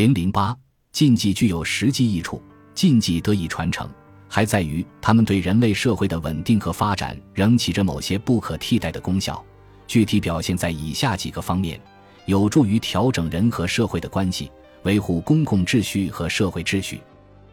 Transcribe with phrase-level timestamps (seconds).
[0.00, 0.56] 零零八
[0.92, 2.42] 禁忌具有实际益处，
[2.74, 3.86] 禁忌得以传承，
[4.30, 9.44] 还在于它们对人类社会的稳定和发展仍起着某些不可替代的功效。
[9.86, 11.78] 具体表现在以下几个方面：
[12.24, 14.50] 有助于调整人和社会的关系，
[14.84, 17.02] 维护公共秩序和社会秩序。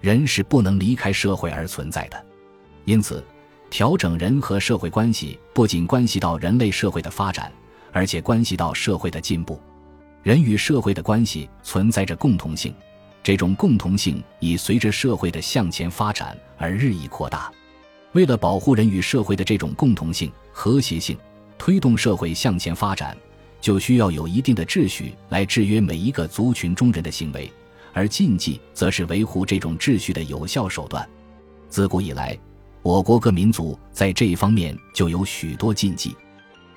[0.00, 2.24] 人是不能离开社会而存在的，
[2.84, 3.20] 因此，
[3.68, 7.52] 调整人和社会关系不仅关系到人类社会的发展，
[7.90, 9.60] 而且关系到社会的进步。
[10.22, 12.74] 人与社会的关系存在着共同性，
[13.22, 17.50] 这种共同性已随着社会的向前发展而日益扩大。
[18.12, 21.16] 为了保护人与社会的这种共同性、和谐性，
[21.56, 23.16] 推动社会向前发展，
[23.60, 27.50] 就需要有一定的秩序来制约每一个族群中人的行为，
[27.92, 31.08] 而禁忌则是维护这种秩序的有效手段。
[31.68, 32.36] 自古以来，
[32.82, 36.16] 我国各民族在这一方面就有许多禁忌，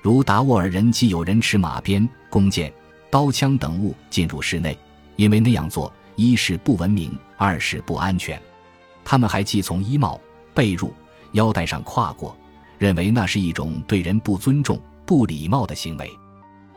[0.00, 2.72] 如达斡尔人既有人持马鞭、弓箭。
[3.12, 4.74] 刀枪等物进入室内，
[5.16, 8.40] 因为那样做一是不文明，二是不安全。
[9.04, 10.18] 他们还既从衣帽、
[10.54, 10.90] 被褥、
[11.32, 12.34] 腰带上跨过，
[12.78, 16.10] 认为那是一种对人不尊重、不礼貌的行为。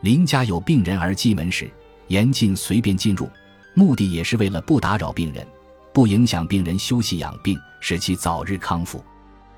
[0.02, 1.70] 邻家有病人而进门时，
[2.08, 3.26] 严禁随便进入，
[3.72, 5.46] 目的也是为了不打扰病人，
[5.90, 9.02] 不影响病人休息养病，使其早日康复。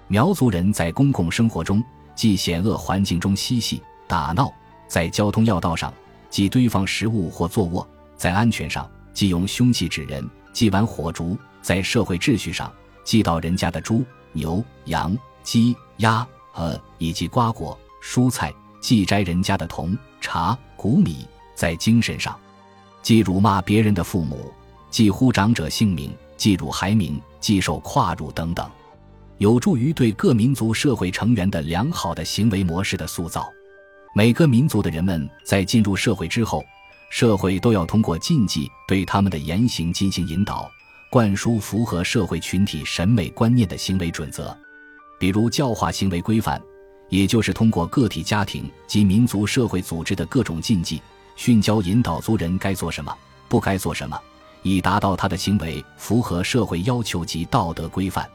[0.06, 1.82] 苗族人在公共生活中，
[2.14, 4.48] 既险恶环境中嬉戏打闹，
[4.86, 5.92] 在交通要道上。
[6.30, 12.72] 即堆放食物或坐卧，在安全上即用凶器指人；祭玩火烛，在社会秩序上
[13.04, 22.38] 祭到人家的猪、牛、羊、鸡、鸭、鹅以及瓜果、蔬菜；祭摘人家的铜、茶、谷米；在精神上，
[23.02, 24.52] 即辱骂别人的父母，
[24.90, 28.70] 即呼长者姓名，即辱孩名，即受跨入等等，
[29.38, 33.48] 有助于对各民族社会成员的良好的行为模式的塑造。
[34.14, 36.64] 每个民族的人们在进入社会之后，
[37.10, 40.70] 社会都要通过禁忌对他们的言行进行引导，
[41.10, 44.56] 灌输符合社会群体审美观念的行为准则。
[45.18, 46.60] 比如教化行为规范，
[47.10, 51.00] 也就是通过个体家庭及民族社会组织的各种禁忌
[51.36, 53.14] 训教引导族人该做什么，
[53.48, 54.18] 不该做什么，
[54.62, 58.28] 以达到他的行为符合社会要求及道德规范。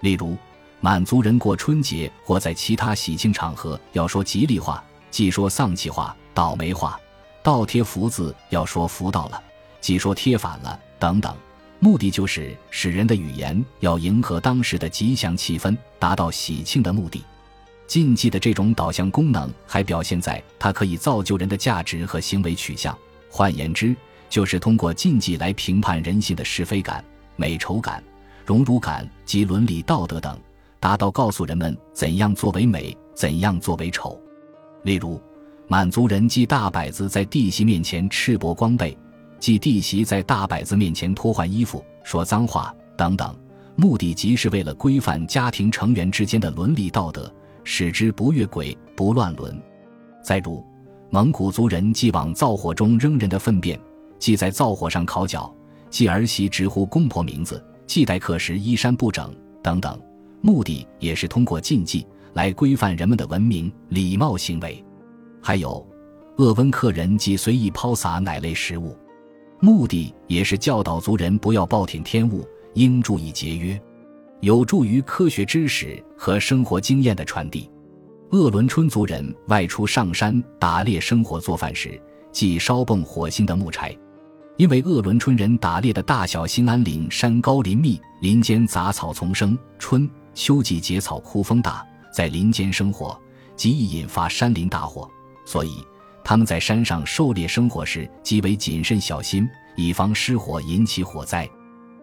[0.00, 0.36] 例如，
[0.80, 4.84] 满族人过春节或在其他喜庆场合要说吉利话。
[5.10, 6.98] 既说丧气话、倒霉话，
[7.42, 9.40] 倒贴福字要说福到了；
[9.80, 11.34] 既说贴反了等等，
[11.78, 17.24] 目的就是使人的语言要迎合当时的吉祥气氛，达到喜庆的目的。
[17.86, 22.96] 禁忌的这种导向功能，还表现在它可以造就人的价值和行为取向。
[23.30, 23.94] 换言之，
[24.28, 27.04] 就是通过禁忌来评判人性的是非感、
[27.36, 28.02] 美丑感、
[28.44, 30.36] 荣辱感及伦理道德等，
[30.80, 34.20] 达到告诉人们怎样作为美，怎样作为丑。
[34.86, 35.20] 例如，
[35.66, 38.96] 满族人祭大摆子在弟媳面前赤膊光背，
[39.40, 43.36] 祭弟媳在大摆子面前脱换衣服、说脏话等等，
[43.74, 47.28] 目的即是为了规范家庭成员之间的伦理道德，
[47.64, 49.60] 使之不越轨、不乱伦。
[50.22, 50.64] 再如，
[51.10, 53.76] 蒙古族人祭往灶火中扔人的粪便，
[54.20, 55.52] 祭在灶火上烤脚，
[55.90, 60.00] 祭儿媳直呼公婆名字，祭待客时衣衫不整等等，
[60.40, 62.06] 目的也是通过禁忌。
[62.36, 64.84] 来规范人们的文明礼貌行为，
[65.42, 65.84] 还有，
[66.36, 68.94] 鄂温克人即随意抛洒奶类食物，
[69.58, 73.80] 目的也是教导族人不要暴殄天物，应注意节约，
[74.40, 77.70] 有助于科学知识和生活经验的传递。
[78.32, 81.98] 鄂伦春族人外出上山打猎生活做饭时，
[82.32, 83.96] 忌烧蹦火星的木柴，
[84.58, 91.82] 因为鄂伦春人打猎的大小兴安岭山高林密，林间杂草丛生，春秋季节草枯风大。
[92.16, 93.14] 在林间生活，
[93.56, 95.06] 极易引发山林大火，
[95.44, 95.86] 所以
[96.24, 99.46] 他们在山上狩猎生活时极为谨慎小心，
[99.76, 101.46] 以防失火引起火灾。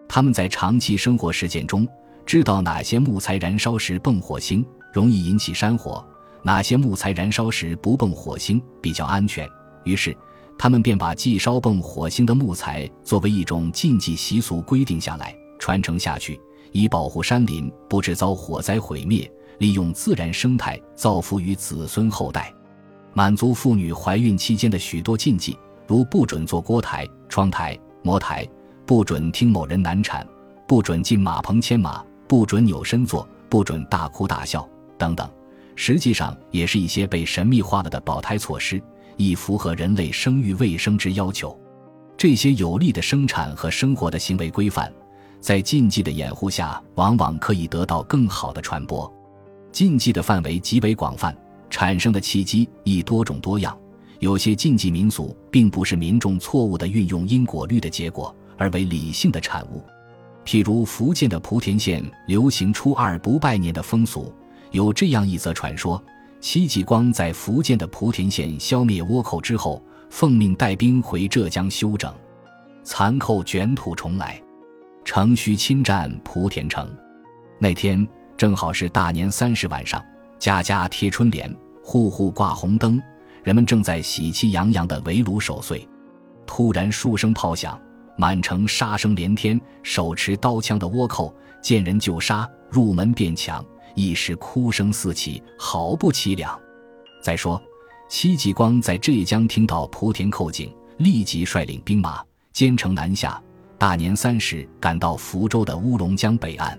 [0.08, 1.84] 他们在长期生活实践中，
[2.24, 6.06] 知道哪些木材燃烧时迸火星容易引起山火，
[6.44, 9.50] 哪些木材燃烧时不迸火星比较安全。
[9.82, 10.16] 于是，
[10.56, 16.40] 他们便把忌烧迸火星的木材作为一种禁忌习俗规定下来，传承下去，
[16.70, 19.28] 以保护山林不致遭火灾毁灭。
[19.58, 22.52] 利用自然生态造福于子孙后代，
[23.12, 28.46] 满足妇女怀孕期间的许多禁忌，如不准坐锅台、窗台、磨台，
[28.84, 30.26] 不准听某人难产，
[30.66, 34.68] 不准进马棚牵马，不准扭身坐，不准大哭大笑
[34.98, 35.28] 等等。
[35.76, 38.82] 实际上，也是一些被神秘化了的保胎措施，
[39.16, 41.56] 以符合人类生育卫生之要求。
[42.16, 44.92] 这些有利的生产和生活的行为规范，
[45.40, 49.13] 在禁忌的掩护下，往往可以得到更好的传播。
[49.74, 51.36] 禁忌的范围极为广泛，
[51.68, 53.76] 产生的契机亦多种多样，
[54.20, 59.82] 有些禁忌民俗并不是民众错误的运用因果律的结果，而为理性的产物。
[60.44, 64.32] 譬如福建的莆田县流行初二不拜年的风俗，
[64.70, 66.00] 有这样一则传说：
[66.40, 72.14] 戚继光在福建的莆田县消灭倭寇之后，奉命带兵回浙江休整，
[72.84, 74.40] 残寇卷土重来，
[75.04, 76.88] 乘虚侵占莆田城。
[77.58, 78.06] 那天
[78.36, 80.04] 正好是大年三十晚上，
[80.38, 83.00] 家家贴春联，户户挂红灯，
[83.42, 85.86] 人们正在喜气洋洋的围炉守岁。
[86.46, 87.80] 突然数声炮响。
[88.16, 93.64] 满城杀声连天，手持刀枪的倭寇见人就杀，入门便抢，
[93.96, 96.56] 一时哭声四起，好不凄凉。
[97.20, 97.60] 再说，
[98.08, 102.22] 戚继光在浙江听到莆田寇警，立即率领兵马
[102.52, 103.42] 兼程南下，
[103.78, 106.78] 大年三十赶到福州的乌龙江北岸，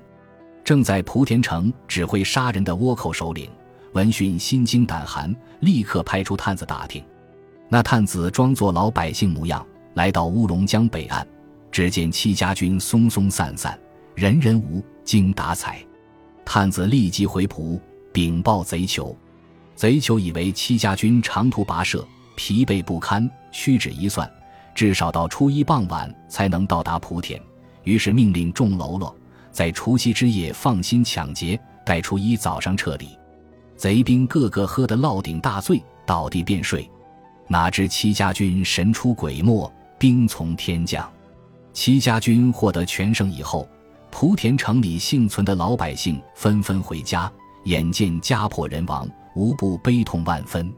[0.65, 3.47] 正在莆田城指挥杀人的倭寇首领
[3.93, 7.01] 闻讯心惊胆寒，立刻派出探子打听。
[7.69, 9.63] 那探子装作老百姓模样。
[9.93, 11.25] 来到乌龙江北岸，
[11.71, 13.79] 只见戚家军松松散散，
[14.13, 15.79] 人人无精打采。
[16.43, 17.79] 探子立即回浦
[18.11, 19.15] 禀报贼酋，
[19.73, 24.29] 贼酋以为戚家军长途跋涉，疲惫不堪，屈指一算，
[24.73, 27.41] 至少到初一傍晚才能到达莆田。
[27.83, 29.15] 于是命令众喽啰
[29.55, 33.07] 在除夕之夜放心抢劫，待初一早上撤离。
[33.77, 36.91] 贼兵个个喝得酩酊大醉，倒地便睡。
[37.47, 39.71] 哪知戚家军神出鬼没。
[39.97, 41.09] 兵从天降，
[41.71, 43.65] 戚家军获得全胜以后，
[44.11, 47.31] 莆田城里幸存的老百姓纷纷回家，
[47.63, 50.69] 眼见家破人亡，无不悲痛万分。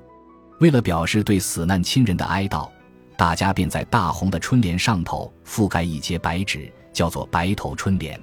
[0.59, 2.69] 为了表示对死难亲人的哀悼，
[3.17, 8.21] 大家便在大红的春联上头覆盖一截白纸，叫做白头春联。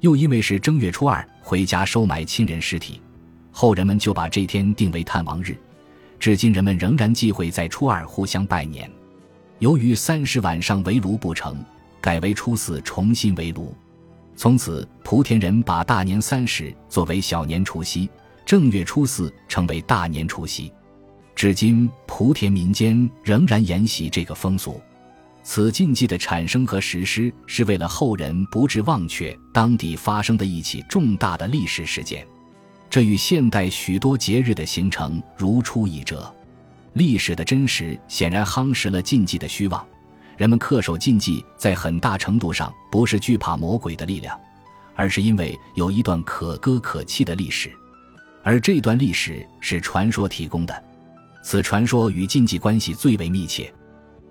[0.00, 3.00] 又因为是正月初二回家收埋亲人尸体，
[3.50, 5.56] 后人们就把这天定为探亡日。
[6.18, 8.90] 至今，人们仍然忌讳在初二互相拜年。
[9.58, 11.62] 由于三十晚上围炉不成，
[12.00, 13.74] 改为初四重新围炉。
[14.36, 18.08] 从此，莆田人把大年三十作为小年除夕，
[18.46, 20.72] 正月初四成为大年除夕。
[21.34, 24.80] 至今，莆田民间仍然沿袭这个风俗。
[25.42, 32.26] 此禁忌的产生和实施，是为了后人不致忘却当地发生的一起重大的历史事件。
[32.88, 36.32] 这与现代许多节日的形成如出一辙。
[36.94, 39.86] 历史的真实显然夯实了禁忌的虚妄，
[40.36, 44.38] 人们恪守禁忌，在很大程度上不是惧怕魔鬼的力量，
[44.96, 47.70] 而是因为有一段可歌可泣的历史，
[48.42, 50.84] 而这段历史是传说提供的。
[51.42, 53.72] 此传说与禁忌关系最为密切。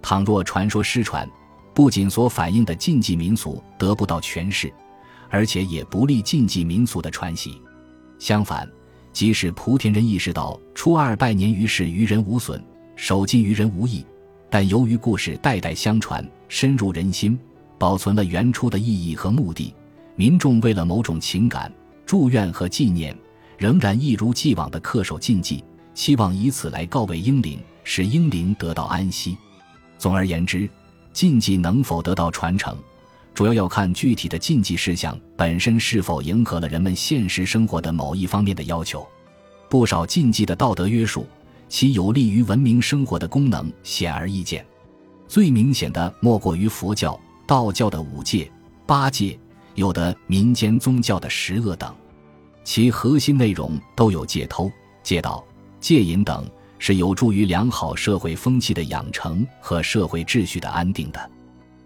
[0.02, 1.30] 倘若传说失传，
[1.74, 4.72] 不仅所反映的禁忌民俗得不到诠释，
[5.30, 7.62] 而且也不利禁忌民俗的传习。
[8.18, 8.70] 相反，
[9.14, 12.62] 即使莆田人意识到初二拜年于事于人无损，
[12.96, 14.06] 守禁于人无益，
[14.50, 17.40] 但由于故事代代相传，深入人心，
[17.78, 19.74] 保存了原初的意义和目的，
[20.16, 21.72] 民众为了某种情感、
[22.06, 23.16] 祝愿和纪念，
[23.58, 25.64] 仍然一如既往地恪守禁忌，
[25.94, 29.38] 期望以此来告慰英灵，使英灵得到安息。
[30.00, 30.68] 总而言之，
[31.14, 32.76] 禁忌能否得到传承？
[33.36, 39.08] 主要要看具体的禁忌事项本身是否迎合了人们现实生活的某一方面的要求。
[39.70, 41.28] 不少禁忌的道德约束，
[41.68, 44.66] 其有利于文明生活的功能显而易见。
[45.28, 48.52] 最明显的莫过于佛教、道教的五戒、
[48.88, 49.38] 八戒，
[49.76, 51.94] 有的民间宗教的十恶等，
[52.64, 54.72] 其核心内容都有戒偷、
[55.04, 55.46] 戒盗、
[55.80, 56.50] 戒淫等，
[56.80, 61.32] 是有助于良好社会风气的养成和社会秩序的安定的。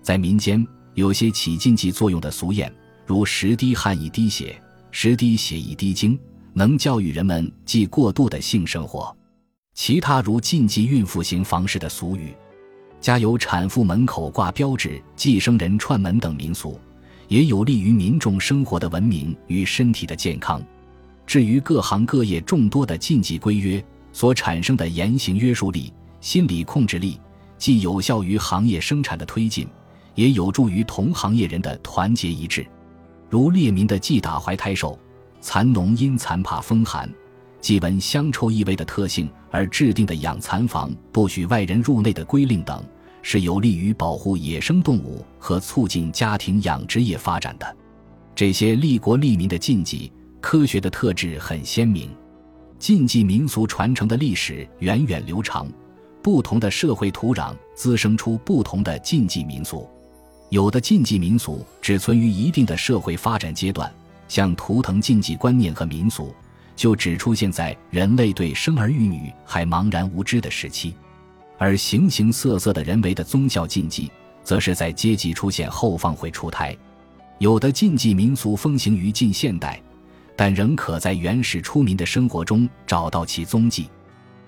[0.01, 0.65] 在民间。
[0.95, 2.71] 有些起禁忌作用的俗谚，
[3.03, 6.15] 如“十滴汗一滴血，十滴血一滴精”，
[6.53, 9.11] 能教育人们忌过度的性生活；
[9.73, 12.31] 其他如禁忌孕妇型房事的俗语，
[13.01, 16.79] 家有产妇门口挂标志、寄生人串门等民俗，
[17.27, 20.63] 也有利于民众生活的文明与身体的健康。
[21.25, 25.91] 至于各行各业众多的禁忌规约所产生的言行约束力、
[26.21, 27.19] 心理控制力，
[27.57, 29.67] 既有效于行业生产的推进。
[30.15, 32.63] 也有助于同行业人的团结一致，
[33.31, 34.95] 如列民的忌打怀胎兽，
[35.41, 37.11] 蚕农因蚕怕风寒，
[37.59, 42.85] 忌闻香臭异味的特性而制定的养蚕房不许外人入内的规令等，
[43.23, 47.75] 是有利于保护野生动物和促进家庭养殖业发展的。
[48.35, 52.07] 这些利国利民的禁忌，科学的特质很鲜明。
[52.83, 55.65] 禁忌民俗传承的历史源远流长，
[56.21, 59.87] 不同的社会土壤滋生出不同的禁忌民俗。
[60.49, 63.89] 有的禁忌民俗只存于一定的社会发展阶段，
[64.27, 66.35] 像图腾禁忌观念和民俗，
[66.75, 70.93] 就只出现在人类对生儿育女还茫然无知的时期。
[71.57, 74.11] 而形形色色的人为的宗教禁忌，
[74.43, 76.75] 则是在阶级出现后方会出台。
[77.39, 79.81] 有的禁忌民俗风行于近现代，
[80.35, 83.89] 但仍可在原始出民的生活中找到其踪迹。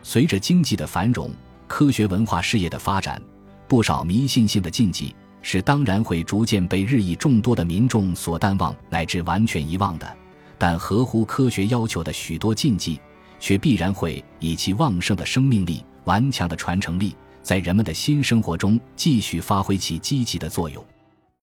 [0.02, 1.32] 随着经济的繁荣，
[1.68, 3.22] 科学文化事业的发展，
[3.68, 10.18] 不少迷信性的禁忌是当然会逐渐被日益众多的民众所淡忘乃至完全遗忘的。
[10.58, 13.00] 但合乎科学要求的许多禁忌，
[13.40, 20.84] 却必然会以其旺盛的生命力、顽强的传承力，在人们的新生活中继续发挥其积极的作用。